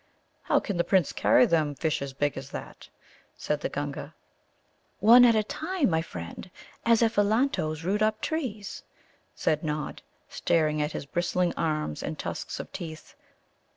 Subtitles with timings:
[0.41, 2.89] "How can the Prince carry them, fishes big as that?"
[3.37, 4.15] said the Gunga.
[4.99, 6.49] "One at a time, my friend,
[6.83, 8.81] as Ephelantoes root up trees,"
[9.35, 13.13] said Nod, staring at his bristling arms and tusks of teeth.